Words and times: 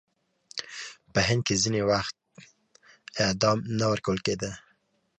په 1.13 1.19
هند 1.27 1.41
کې 1.47 1.55
ځینې 1.63 1.81
وخت 1.91 2.15
اعدام 3.25 3.57
نه 3.79 3.85
ورکول 3.91 4.17
کېده. 4.25 4.51